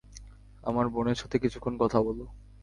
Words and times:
আমার 0.63 0.85
বোনের 0.87 1.15
সাথে 1.15 1.37
কিছুক্ষণ 1.39 1.73
কথা 1.77 1.99
বলো। 2.01 2.25